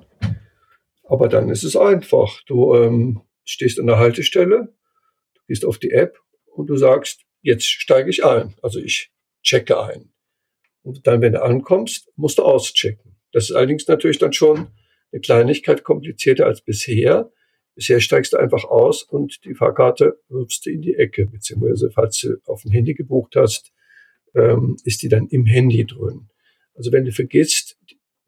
aber 1.07 1.29
dann 1.29 1.49
ist 1.49 1.63
es 1.63 1.75
einfach. 1.75 2.41
Du 2.45 2.75
ähm, 2.75 3.21
stehst 3.45 3.79
an 3.79 3.87
der 3.87 3.97
Haltestelle, 3.97 4.73
du 5.33 5.41
gehst 5.47 5.65
auf 5.65 5.77
die 5.77 5.91
App 5.91 6.17
und 6.55 6.67
du 6.67 6.75
sagst, 6.75 7.21
jetzt 7.41 7.65
steige 7.65 8.09
ich 8.09 8.25
ein. 8.25 8.55
Also 8.61 8.79
ich 8.79 9.11
checke 9.41 9.81
ein. 9.81 10.09
Und 10.81 11.07
dann, 11.07 11.21
wenn 11.21 11.33
du 11.33 11.41
ankommst, 11.41 12.09
musst 12.15 12.37
du 12.37 12.43
auschecken. 12.43 13.15
Das 13.31 13.49
ist 13.49 13.55
allerdings 13.55 13.87
natürlich 13.87 14.19
dann 14.19 14.33
schon 14.33 14.67
eine 15.13 15.21
Kleinigkeit 15.21 15.83
komplizierter 15.83 16.47
als 16.47 16.61
bisher. 16.61 17.31
Bisher 17.75 17.99
steigst 17.99 18.33
du 18.33 18.37
einfach 18.37 18.65
aus 18.65 19.03
und 19.03 19.45
die 19.45 19.55
Fahrkarte 19.55 20.19
wirfst 20.27 20.65
du 20.65 20.71
in 20.71 20.81
die 20.81 20.95
Ecke, 20.95 21.25
beziehungsweise 21.25 21.91
falls 21.91 22.19
du 22.19 22.37
auf 22.45 22.63
dem 22.63 22.71
Handy 22.71 22.93
gebucht 22.93 23.35
hast, 23.35 23.71
ähm, 24.35 24.77
ist 24.83 25.01
die 25.01 25.09
dann 25.09 25.27
im 25.27 25.45
Handy 25.45 25.85
drin. 25.85 26.29
Also 26.75 26.91
wenn 26.91 27.05
du 27.05 27.11
vergisst, 27.11 27.77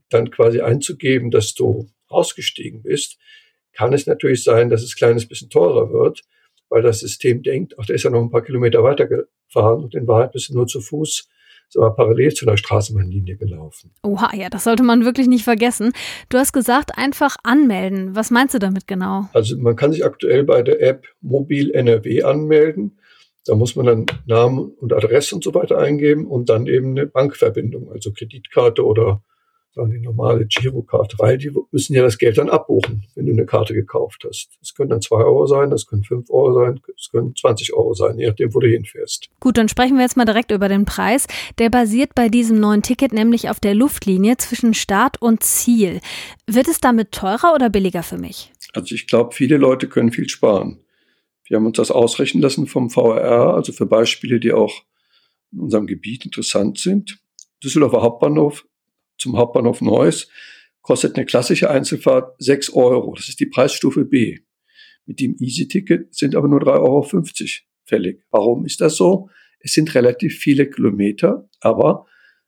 dann 0.09 0.29
quasi 0.31 0.61
einzugeben, 0.61 1.31
dass 1.31 1.53
du 1.55 1.89
ausgestiegen 2.07 2.83
bist, 2.83 3.17
kann 3.73 3.93
es 3.93 4.05
natürlich 4.07 4.43
sein, 4.43 4.69
dass 4.69 4.83
es 4.83 4.93
ein 4.93 4.97
kleines 4.97 5.27
bisschen 5.27 5.49
teurer 5.49 5.91
wird. 5.91 6.21
weil 6.67 6.81
das 6.81 6.99
System 6.99 7.43
denkt, 7.43 7.75
ach, 7.77 7.85
der 7.85 7.95
ist 7.95 8.03
ja 8.03 8.09
noch 8.09 8.21
ein 8.21 8.31
paar 8.31 8.43
Kilometer 8.43 8.83
weiter 8.83 9.05
gefahren 9.05 9.83
und 9.83 9.93
in 9.93 10.07
Wahrheit 10.07 10.31
bist 10.31 10.49
du 10.49 10.55
nur 10.55 10.65
zu 10.65 10.81
Fuß 10.81 11.29
so 11.69 11.81
parallel 11.81 12.33
zu 12.33 12.47
einer 12.47 12.57
Straßenbahnlinie 12.57 13.37
gelaufen. 13.37 13.91
Oha, 14.03 14.35
ja, 14.35 14.49
das 14.49 14.63
sollte 14.63 14.83
man 14.83 15.05
wirklich 15.05 15.27
nicht 15.27 15.43
vergessen. 15.43 15.91
Du 16.29 16.37
hast 16.37 16.53
gesagt, 16.53 16.97
einfach 16.97 17.35
anmelden. 17.43 18.15
Was 18.15 18.31
meinst 18.31 18.53
du 18.53 18.59
damit 18.59 18.87
genau? 18.87 19.27
Also 19.33 19.57
man 19.57 19.75
kann 19.75 19.91
sich 19.91 20.05
aktuell 20.05 20.43
bei 20.43 20.61
der 20.61 20.81
App 20.81 21.05
Mobil 21.21 21.71
NRW 21.71 22.23
anmelden. 22.23 22.97
Da 23.45 23.55
muss 23.55 23.75
man 23.75 23.85
dann 23.85 24.05
Namen 24.25 24.71
und 24.79 24.91
Adresse 24.93 25.35
und 25.35 25.43
so 25.43 25.53
weiter 25.53 25.77
eingeben 25.77 26.25
und 26.25 26.49
dann 26.49 26.65
eben 26.65 26.91
eine 26.91 27.05
Bankverbindung, 27.05 27.91
also 27.91 28.11
Kreditkarte 28.11 28.83
oder 28.83 29.23
sagen 29.75 29.91
die 29.91 29.99
normale 29.99 30.45
Girokarte, 30.45 31.17
weil 31.19 31.37
die 31.37 31.51
müssen 31.71 31.93
ja 31.93 32.01
das 32.01 32.17
Geld 32.17 32.37
dann 32.37 32.49
abbuchen, 32.49 33.03
wenn 33.13 33.25
du 33.25 33.33
eine 33.33 33.45
Karte 33.45 33.73
gekauft 33.73 34.25
hast. 34.27 34.49
Das 34.61 34.73
können 34.73 34.89
dann 34.89 35.01
zwei 35.01 35.17
Euro 35.17 35.45
sein, 35.47 35.69
das 35.69 35.85
können 35.85 36.03
fünf 36.03 36.29
Euro 36.29 36.53
sein, 36.53 36.79
das 36.95 37.09
können 37.11 37.35
20 37.35 37.73
Euro 37.73 37.93
sein, 37.93 38.17
je 38.17 38.27
nachdem, 38.27 38.53
wo 38.53 38.59
du 38.59 38.67
hinfährst. 38.67 39.29
Gut, 39.41 39.57
dann 39.57 39.67
sprechen 39.67 39.97
wir 39.97 40.03
jetzt 40.03 40.15
mal 40.15 40.25
direkt 40.25 40.51
über 40.51 40.69
den 40.69 40.85
Preis. 40.85 41.27
Der 41.57 41.69
basiert 41.69 42.15
bei 42.15 42.29
diesem 42.29 42.59
neuen 42.59 42.83
Ticket 42.83 43.11
nämlich 43.11 43.49
auf 43.49 43.59
der 43.59 43.75
Luftlinie 43.75 44.37
zwischen 44.37 44.73
Start 44.73 45.21
und 45.21 45.43
Ziel. 45.43 45.99
Wird 46.47 46.69
es 46.69 46.79
damit 46.79 47.11
teurer 47.11 47.53
oder 47.53 47.69
billiger 47.69 48.03
für 48.03 48.17
mich? 48.17 48.53
Also 48.73 48.95
ich 48.95 49.07
glaube, 49.07 49.35
viele 49.35 49.57
Leute 49.57 49.89
können 49.89 50.11
viel 50.11 50.29
sparen. 50.29 50.79
Wir 51.47 51.57
haben 51.57 51.65
uns 51.65 51.77
das 51.77 51.91
ausrechnen 51.91 52.41
lassen 52.41 52.65
vom 52.65 52.89
VRR, 52.89 53.53
also 53.53 53.73
für 53.73 53.85
Beispiele, 53.85 54.39
die 54.39 54.53
auch 54.53 54.83
in 55.51 55.59
unserem 55.59 55.85
Gebiet 55.85 56.25
interessant 56.25 56.79
sind. 56.79 57.19
Düsseldorfer 57.61 58.01
Hauptbahnhof 58.01 58.65
zum 59.17 59.37
Hauptbahnhof 59.37 59.81
Neuss 59.81 60.27
kostet 60.81 61.15
eine 61.15 61.25
klassische 61.25 61.69
Einzelfahrt 61.69 62.35
6 62.39 62.71
Euro. 62.73 63.15
Das 63.15 63.27
ist 63.27 63.39
die 63.39 63.47
Preisstufe 63.47 64.05
B. 64.05 64.39
Mit 65.05 65.19
dem 65.19 65.35
Easy-Ticket 65.39 66.13
sind 66.13 66.35
aber 66.35 66.47
nur 66.47 66.59
3,50 66.61 66.79
Euro 66.79 67.07
fällig. 67.85 68.23
Warum 68.31 68.65
ist 68.65 68.81
das 68.81 68.95
so? 68.95 69.29
Es 69.59 69.73
sind 69.73 69.95
relativ 69.95 70.37
viele 70.37 70.69
Kilometer, 70.69 71.49
aber 71.59 72.05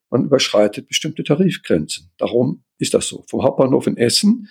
man 0.09 0.25
überschreitet 0.25 0.87
bestimmte 0.87 1.23
Tarifgrenzen. 1.23 2.11
Darum 2.17 2.63
ist 2.77 2.93
das 2.93 3.07
so. 3.07 3.25
Vom 3.27 3.43
Hauptbahnhof 3.43 3.87
in 3.87 3.97
Essen 3.97 4.47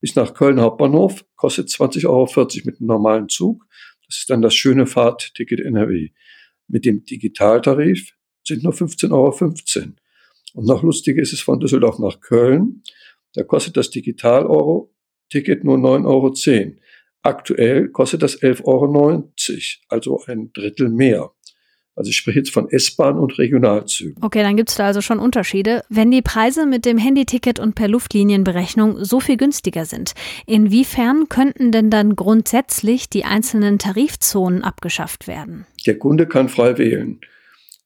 bis 0.00 0.14
nach 0.14 0.34
Köln 0.34 0.60
Hauptbahnhof 0.60 1.24
kostet 1.36 1.68
20,40 1.68 2.06
Euro 2.06 2.48
mit 2.64 2.80
einem 2.80 2.86
normalen 2.86 3.28
Zug. 3.28 3.66
Das 4.06 4.18
ist 4.18 4.30
dann 4.30 4.42
das 4.42 4.54
schöne 4.54 4.86
Fahrtticket 4.86 5.60
NRW. 5.60 6.10
Mit 6.66 6.84
dem 6.84 7.04
Digitaltarif 7.04 8.14
sind 8.44 8.62
nur 8.62 8.72
15,15 8.72 9.12
Euro. 9.12 9.94
Und 10.58 10.66
noch 10.66 10.82
lustiger 10.82 11.22
ist 11.22 11.32
es 11.32 11.40
von 11.40 11.60
Düsseldorf 11.60 12.00
nach 12.00 12.20
Köln. 12.20 12.82
Da 13.34 13.44
kostet 13.44 13.76
das 13.76 13.90
Digital-Euro-Ticket 13.90 15.62
nur 15.62 15.76
9,10 15.76 16.04
Euro. 16.04 16.76
Aktuell 17.22 17.88
kostet 17.90 18.24
das 18.24 18.42
11,90 18.42 18.64
Euro, 18.64 19.22
also 19.88 20.20
ein 20.26 20.50
Drittel 20.52 20.88
mehr. 20.88 21.30
Also 21.94 22.10
ich 22.10 22.16
spreche 22.16 22.40
jetzt 22.40 22.52
von 22.52 22.68
S-Bahn 22.68 23.20
und 23.20 23.38
Regionalzügen. 23.38 24.20
Okay, 24.20 24.42
dann 24.42 24.56
gibt 24.56 24.70
es 24.70 24.74
da 24.74 24.86
also 24.86 25.00
schon 25.00 25.20
Unterschiede. 25.20 25.84
Wenn 25.90 26.10
die 26.10 26.22
Preise 26.22 26.66
mit 26.66 26.84
dem 26.84 26.98
Handyticket 26.98 27.60
und 27.60 27.76
per 27.76 27.86
Luftlinienberechnung 27.86 29.04
so 29.04 29.20
viel 29.20 29.36
günstiger 29.36 29.84
sind, 29.84 30.14
inwiefern 30.46 31.28
könnten 31.28 31.70
denn 31.70 31.88
dann 31.88 32.16
grundsätzlich 32.16 33.08
die 33.08 33.24
einzelnen 33.24 33.78
Tarifzonen 33.78 34.64
abgeschafft 34.64 35.28
werden? 35.28 35.66
Der 35.86 36.00
Kunde 36.00 36.26
kann 36.26 36.48
frei 36.48 36.78
wählen. 36.78 37.20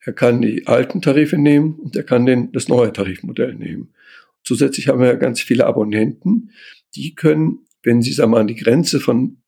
Er 0.04 0.12
kann 0.12 0.42
die 0.42 0.66
alten 0.66 1.00
Tarife 1.00 1.38
nehmen 1.38 1.74
und 1.74 1.94
er 1.94 2.02
kann 2.02 2.26
den, 2.26 2.50
das 2.52 2.68
neue 2.68 2.92
Tarifmodell 2.92 3.54
nehmen. 3.54 3.94
Zusätzlich 4.44 4.88
haben 4.88 5.00
wir 5.00 5.16
ganz 5.16 5.40
viele 5.40 5.66
Abonnenten, 5.66 6.50
die 6.96 7.14
können, 7.14 7.60
wenn 7.82 8.02
sie 8.02 8.12
sagen 8.12 8.32
wir, 8.32 8.38
an 8.38 8.48
die 8.48 8.56
Grenze 8.56 8.98
von 8.98 9.42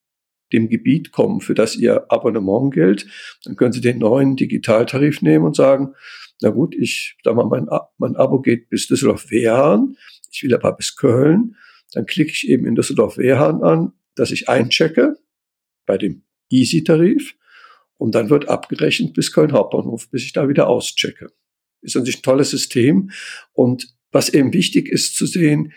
dem 0.53 0.69
Gebiet 0.69 1.11
kommen, 1.11 1.41
für 1.41 1.53
das 1.53 1.75
ihr 1.75 2.09
Abonnement 2.09 2.73
gilt, 2.73 3.07
dann 3.43 3.55
können 3.55 3.73
sie 3.73 3.81
den 3.81 3.99
neuen 3.99 4.37
Digitaltarif 4.37 5.21
nehmen 5.21 5.45
und 5.45 5.55
sagen, 5.55 5.93
na 6.41 6.49
gut, 6.49 6.75
ich 6.75 7.17
sag 7.23 7.35
mal, 7.35 7.45
mein, 7.45 7.67
mein 7.97 8.15
Abo 8.15 8.41
geht 8.41 8.69
bis 8.69 8.87
Düsseldorf-Wehrhahn, 8.87 9.97
ich 10.31 10.43
will 10.43 10.53
aber 10.53 10.73
bis 10.73 10.95
Köln, 10.95 11.55
dann 11.93 12.05
klicke 12.05 12.31
ich 12.31 12.47
eben 12.47 12.65
in 12.65 12.75
Düsseldorf-Wehrhahn 12.75 13.63
an, 13.63 13.93
dass 14.15 14.31
ich 14.31 14.47
einchecke 14.47 15.17
bei 15.85 15.97
dem 15.97 16.23
Easy-Tarif 16.49 17.35
und 17.97 18.15
dann 18.15 18.29
wird 18.29 18.49
abgerechnet 18.49 19.13
bis 19.13 19.31
Köln 19.31 19.53
Hauptbahnhof, 19.53 20.09
bis 20.09 20.23
ich 20.23 20.33
da 20.33 20.47
wieder 20.49 20.67
auschecke. 20.67 21.27
Ist 21.81 21.95
an 21.95 22.05
sich 22.05 22.19
ein 22.19 22.23
tolles 22.23 22.49
System. 22.49 23.11
Und 23.53 23.95
was 24.11 24.29
eben 24.29 24.53
wichtig 24.53 24.89
ist 24.89 25.15
zu 25.15 25.25
sehen, 25.25 25.73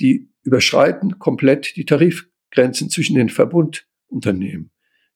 die 0.00 0.28
überschreiten 0.42 1.18
komplett 1.18 1.76
die 1.76 1.84
Tarifgrenzen 1.84 2.90
zwischen 2.90 3.16
den 3.16 3.28
Verbundunternehmen. 3.28 4.70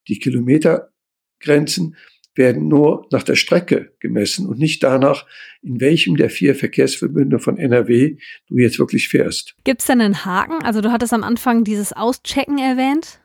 Die 0.08 0.18
Kilometergrenzen 0.18 1.96
werden 2.36 2.68
nur 2.68 3.06
nach 3.10 3.22
der 3.22 3.34
Strecke 3.34 3.94
gemessen 3.98 4.46
und 4.46 4.58
nicht 4.58 4.82
danach, 4.82 5.26
in 5.62 5.80
welchem 5.80 6.16
der 6.16 6.28
vier 6.30 6.54
Verkehrsverbünde 6.54 7.38
von 7.38 7.56
NRW 7.56 8.18
du 8.48 8.58
jetzt 8.58 8.78
wirklich 8.78 9.08
fährst. 9.08 9.56
Gibt 9.64 9.80
es 9.80 9.86
denn 9.86 10.00
einen 10.00 10.24
Haken? 10.24 10.62
Also 10.62 10.82
du 10.82 10.92
hattest 10.92 11.14
am 11.14 11.24
Anfang 11.24 11.64
dieses 11.64 11.92
Auschecken 11.94 12.58
erwähnt. 12.58 13.20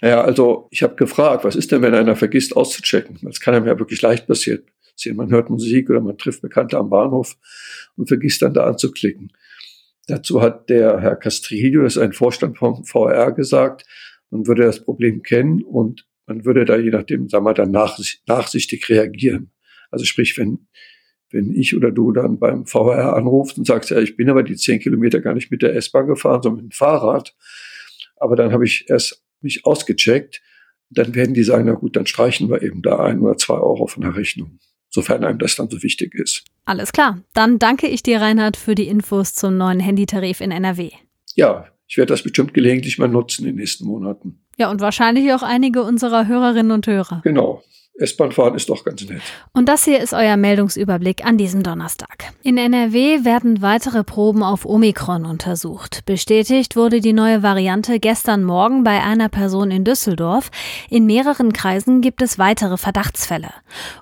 Naja, 0.00 0.22
also 0.22 0.68
ich 0.70 0.82
habe 0.82 0.94
gefragt, 0.94 1.44
was 1.44 1.56
ist 1.56 1.72
denn, 1.72 1.82
wenn 1.82 1.94
einer 1.94 2.16
vergisst 2.16 2.56
auszuchecken? 2.56 3.18
Das 3.22 3.40
kann 3.40 3.54
einem 3.54 3.66
ja 3.66 3.78
wirklich 3.78 4.00
leicht 4.00 4.26
passieren. 4.26 4.62
Man 5.14 5.30
hört 5.30 5.50
Musik 5.50 5.88
oder 5.88 6.00
man 6.00 6.18
trifft 6.18 6.42
Bekannte 6.42 6.78
am 6.78 6.90
Bahnhof 6.90 7.36
und 7.96 8.08
vergisst 8.08 8.42
dann 8.42 8.54
da 8.54 8.64
anzuklicken. 8.64 9.32
Dazu 10.06 10.42
hat 10.42 10.68
der 10.68 11.00
Herr 11.00 11.16
Castrillo, 11.16 11.82
das 11.82 11.96
ist 11.96 12.02
ein 12.02 12.12
Vorstand 12.12 12.58
vom 12.58 12.84
VR, 12.84 13.32
gesagt, 13.32 13.86
man 14.30 14.46
würde 14.46 14.64
das 14.64 14.84
Problem 14.84 15.22
kennen 15.22 15.62
und 15.62 16.06
man 16.26 16.44
würde 16.44 16.64
da 16.64 16.76
je 16.76 16.90
nachdem, 16.90 17.28
sagen 17.28 17.44
wir, 17.44 17.54
dann 17.54 17.70
nachsichtig 17.70 18.88
reagieren. 18.88 19.52
Also 19.90 20.04
sprich, 20.04 20.36
wenn, 20.38 20.66
wenn 21.30 21.52
ich 21.52 21.76
oder 21.76 21.90
du 21.90 22.12
dann 22.12 22.38
beim 22.38 22.66
VR 22.66 23.16
anrufst 23.16 23.58
und 23.58 23.66
sagst, 23.66 23.90
ja, 23.90 23.98
ich 23.98 24.16
bin 24.16 24.28
aber 24.30 24.42
die 24.42 24.56
zehn 24.56 24.80
Kilometer 24.80 25.20
gar 25.20 25.34
nicht 25.34 25.50
mit 25.50 25.62
der 25.62 25.74
S-Bahn 25.76 26.06
gefahren, 26.06 26.42
sondern 26.42 26.64
mit 26.64 26.72
dem 26.72 26.76
Fahrrad, 26.76 27.34
aber 28.16 28.36
dann 28.36 28.52
habe 28.52 28.64
ich 28.64 28.86
erst 28.88 29.24
mich 29.42 29.66
ausgecheckt, 29.66 30.40
dann 30.90 31.14
werden 31.14 31.34
die 31.34 31.44
sagen, 31.44 31.66
na 31.66 31.72
gut, 31.72 31.96
dann 31.96 32.06
streichen 32.06 32.50
wir 32.50 32.62
eben 32.62 32.82
da 32.82 32.98
ein 32.98 33.20
oder 33.20 33.36
zwei 33.36 33.54
Euro 33.54 33.86
von 33.86 34.02
der 34.02 34.16
Rechnung, 34.16 34.58
sofern 34.88 35.24
einem 35.24 35.38
das 35.38 35.56
dann 35.56 35.70
so 35.70 35.82
wichtig 35.82 36.14
ist. 36.14 36.44
Alles 36.64 36.92
klar. 36.92 37.22
Dann 37.32 37.58
danke 37.58 37.86
ich 37.86 38.02
dir, 38.02 38.20
Reinhard, 38.20 38.56
für 38.56 38.74
die 38.74 38.88
Infos 38.88 39.34
zum 39.34 39.56
neuen 39.56 39.80
Handytarif 39.80 40.40
in 40.40 40.50
NRW. 40.50 40.90
Ja, 41.34 41.68
ich 41.86 41.96
werde 41.96 42.12
das 42.12 42.22
bestimmt 42.22 42.54
gelegentlich 42.54 42.98
mal 42.98 43.08
nutzen 43.08 43.42
in 43.42 43.52
den 43.52 43.56
nächsten 43.56 43.84
Monaten. 43.84 44.44
Ja, 44.56 44.70
und 44.70 44.80
wahrscheinlich 44.80 45.32
auch 45.32 45.42
einige 45.42 45.82
unserer 45.82 46.26
Hörerinnen 46.26 46.72
und 46.72 46.86
Hörer. 46.86 47.20
Genau. 47.24 47.62
S-Bahn 48.00 48.32
fahren 48.32 48.54
ist 48.54 48.70
doch 48.70 48.82
ganz 48.82 49.06
nett. 49.06 49.20
Und 49.52 49.68
das 49.68 49.84
hier 49.84 50.00
ist 50.00 50.14
euer 50.14 50.38
Meldungsüberblick 50.38 51.24
an 51.24 51.36
diesem 51.36 51.62
Donnerstag. 51.62 52.32
In 52.42 52.56
NRW 52.56 53.24
werden 53.24 53.60
weitere 53.60 54.04
Proben 54.04 54.42
auf 54.42 54.64
Omikron 54.64 55.26
untersucht. 55.26 56.06
Bestätigt 56.06 56.76
wurde 56.76 57.00
die 57.00 57.12
neue 57.12 57.42
Variante 57.42 58.00
gestern 58.00 58.42
Morgen 58.42 58.84
bei 58.84 59.02
einer 59.02 59.28
Person 59.28 59.70
in 59.70 59.84
Düsseldorf. 59.84 60.50
In 60.88 61.04
mehreren 61.04 61.52
Kreisen 61.52 62.00
gibt 62.00 62.22
es 62.22 62.38
weitere 62.38 62.78
Verdachtsfälle. 62.78 63.50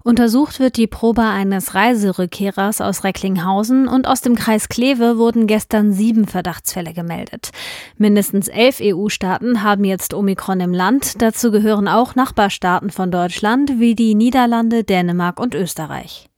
Untersucht 0.04 0.60
wird 0.60 0.76
die 0.76 0.86
Probe 0.86 1.22
eines 1.22 1.74
Reiserückkehrers 1.74 2.80
aus 2.80 3.02
Recklinghausen 3.02 3.88
und 3.88 4.06
aus 4.06 4.20
dem 4.20 4.36
Kreis 4.36 4.68
Kleve 4.68 5.18
wurden 5.18 5.48
gestern 5.48 5.92
sieben 5.92 6.28
Verdachtsfälle 6.28 6.92
gemeldet. 6.92 7.50
Mindestens 7.96 8.46
elf 8.46 8.78
EU-Staaten 8.80 9.64
haben 9.64 9.82
jetzt 9.82 10.14
Omikron 10.14 10.60
im 10.60 10.72
Land. 10.72 11.20
Dazu 11.20 11.50
gehören 11.50 11.88
auch 11.88 12.14
Nachbarstaaten 12.14 12.90
von 12.90 13.10
Deutschland 13.10 13.80
wie 13.80 13.87
wie 13.88 13.94
die 13.94 14.14
Niederlande, 14.14 14.84
Dänemark 14.84 15.40
und 15.40 15.54
Österreich. 15.54 16.28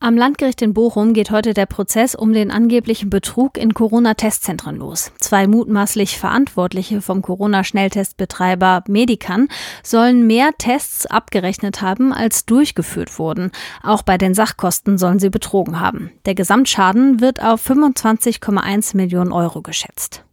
Am 0.00 0.16
Landgericht 0.16 0.62
in 0.62 0.74
Bochum 0.74 1.12
geht 1.12 1.30
heute 1.30 1.54
der 1.54 1.66
Prozess 1.66 2.16
um 2.16 2.32
den 2.32 2.50
angeblichen 2.50 3.08
Betrug 3.08 3.56
in 3.56 3.72
Corona-Testzentren 3.72 4.74
los. 4.74 5.12
Zwei 5.20 5.46
mutmaßlich 5.46 6.18
Verantwortliche 6.18 7.00
vom 7.00 7.22
Corona-Schnelltestbetreiber 7.22 8.82
Medican 8.88 9.46
sollen 9.84 10.26
mehr 10.26 10.50
Tests 10.58 11.06
abgerechnet 11.06 11.82
haben, 11.82 12.12
als 12.12 12.46
durchgeführt 12.46 13.16
wurden. 13.20 13.52
Auch 13.84 14.02
bei 14.02 14.18
den 14.18 14.34
Sachkosten 14.34 14.98
sollen 14.98 15.20
sie 15.20 15.30
betrogen 15.30 15.78
haben. 15.78 16.10
Der 16.26 16.34
Gesamtschaden 16.34 17.20
wird 17.20 17.40
auf 17.40 17.64
25,1 17.64 18.96
Millionen 18.96 19.30
Euro 19.30 19.62
geschätzt. 19.62 20.24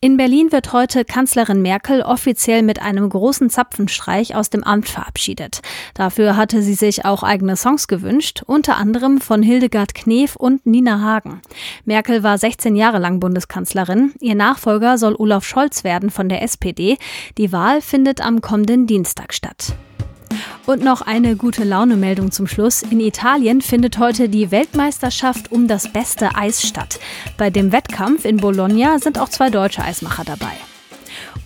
In 0.00 0.16
Berlin 0.16 0.52
wird 0.52 0.72
heute 0.72 1.04
Kanzlerin 1.04 1.62
Merkel 1.62 2.02
offiziell 2.02 2.62
mit 2.62 2.80
einem 2.80 3.08
großen 3.08 3.50
Zapfenstreich 3.50 4.34
aus 4.34 4.50
dem 4.50 4.62
Amt 4.62 4.88
verabschiedet. 4.88 5.62
Dafür 5.94 6.36
hatte 6.36 6.62
sie 6.62 6.74
sich 6.74 7.04
auch 7.04 7.22
eigene 7.22 7.56
Songs 7.56 7.88
gewünscht, 7.88 8.42
unter 8.46 8.76
anderem 8.76 9.20
von 9.20 9.42
Hildegard 9.42 9.94
Knef 9.94 10.36
und 10.36 10.66
Nina 10.66 11.00
Hagen. 11.00 11.40
Merkel 11.84 12.22
war 12.22 12.38
16 12.38 12.76
Jahre 12.76 12.98
lang 12.98 13.20
Bundeskanzlerin. 13.20 14.12
Ihr 14.20 14.34
Nachfolger 14.34 14.98
soll 14.98 15.16
Olaf 15.18 15.44
Scholz 15.44 15.82
werden 15.82 16.10
von 16.10 16.28
der 16.28 16.42
SPD. 16.42 16.98
Die 17.38 17.52
Wahl 17.52 17.80
findet 17.80 18.20
am 18.20 18.40
kommenden 18.40 18.86
Dienstag 18.86 19.32
statt. 19.32 19.74
Und 20.66 20.82
noch 20.82 21.00
eine 21.00 21.36
gute 21.36 21.62
Laune-Meldung 21.62 22.32
zum 22.32 22.48
Schluss. 22.48 22.82
In 22.82 22.98
Italien 22.98 23.60
findet 23.62 23.98
heute 23.98 24.28
die 24.28 24.50
Weltmeisterschaft 24.50 25.52
um 25.52 25.68
das 25.68 25.92
beste 25.92 26.34
Eis 26.34 26.66
statt. 26.66 26.98
Bei 27.36 27.50
dem 27.50 27.70
Wettkampf 27.70 28.24
in 28.24 28.38
Bologna 28.38 28.98
sind 28.98 29.20
auch 29.20 29.28
zwei 29.28 29.48
deutsche 29.48 29.82
Eismacher 29.82 30.24
dabei. 30.24 30.65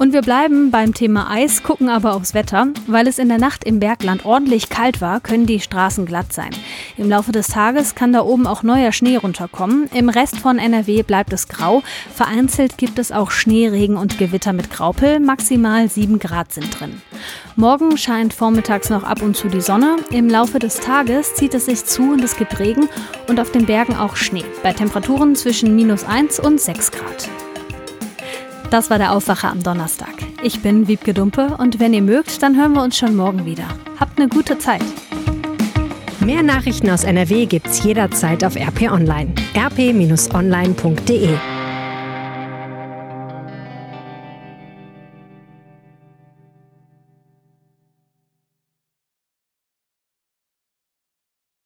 Und 0.01 0.15
wir 0.15 0.23
bleiben 0.23 0.71
beim 0.71 0.95
Thema 0.95 1.31
Eis, 1.31 1.63
gucken 1.63 1.91
aber 1.91 2.15
aufs 2.15 2.33
Wetter. 2.33 2.69
Weil 2.87 3.07
es 3.07 3.19
in 3.19 3.29
der 3.29 3.37
Nacht 3.37 3.65
im 3.65 3.81
Bergland 3.81 4.25
ordentlich 4.25 4.71
kalt 4.71 5.03
war, 5.03 5.21
können 5.21 5.45
die 5.45 5.61
Straßen 5.61 6.07
glatt 6.07 6.33
sein. 6.33 6.53
Im 6.97 7.11
Laufe 7.11 7.33
des 7.33 7.49
Tages 7.49 7.95
kann 7.95 8.15
da 8.15 8.23
oben 8.23 8.47
auch 8.47 8.63
neuer 8.63 8.93
Schnee 8.93 9.17
runterkommen. 9.17 9.91
Im 9.93 10.09
Rest 10.09 10.39
von 10.39 10.59
NRW 10.59 11.03
bleibt 11.03 11.35
es 11.35 11.49
grau. 11.49 11.83
Vereinzelt 12.15 12.79
gibt 12.79 12.99
es 12.99 13.13
auch 13.13 13.31
Schneeregen 13.31 13.99
und 13.99 14.17
Gewitter 14.17 14.55
mit 14.55 14.71
Graupel. 14.71 15.21
Maximal 15.21 15.87
7 15.91 16.19
Grad 16.19 16.51
sind 16.51 16.81
drin. 16.81 17.03
Morgen 17.57 17.99
scheint 17.99 18.33
vormittags 18.33 18.89
noch 18.89 19.05
ab 19.05 19.21
und 19.21 19.37
zu 19.37 19.49
die 19.49 19.61
Sonne. 19.61 19.97
Im 20.11 20.31
Laufe 20.31 20.59
des 20.59 20.81
Tages 20.81 21.35
zieht 21.35 21.53
es 21.53 21.67
sich 21.67 21.85
zu 21.85 22.15
und 22.15 22.25
es 22.25 22.39
gibt 22.39 22.59
Regen 22.59 22.89
und 23.29 23.39
auf 23.39 23.53
den 23.53 23.67
Bergen 23.67 23.97
auch 23.97 24.17
Schnee. 24.17 24.47
Bei 24.63 24.73
Temperaturen 24.73 25.37
zwischen 25.37 25.77
minus 25.77 26.05
1 26.05 26.41
und 26.41 26.59
6 26.59 26.91
Grad. 26.91 27.29
Das 28.71 28.89
war 28.89 28.99
der 28.99 29.13
Aufwacher 29.13 29.51
am 29.51 29.63
Donnerstag. 29.63 30.15
Ich 30.45 30.63
bin 30.63 30.87
Wiebke 30.87 31.13
Dumpe 31.13 31.57
und 31.59 31.81
wenn 31.81 31.93
ihr 31.93 32.03
mögt, 32.03 32.41
dann 32.43 32.57
hören 32.57 32.73
wir 32.73 32.83
uns 32.83 32.97
schon 32.97 33.17
morgen 33.17 33.45
wieder. 33.45 33.65
Habt 33.99 34.19
eine 34.19 34.29
gute 34.29 34.59
Zeit. 34.59 34.85
Mehr 36.21 36.45
Nachrichten 36.45 36.89
aus 36.89 37.03
NRW 37.03 37.47
gibt's 37.47 37.83
jederzeit 37.83 38.45
auf 38.45 38.55
RP 38.55 38.93
Online. 38.93 39.33
rp-online.de 39.57 41.37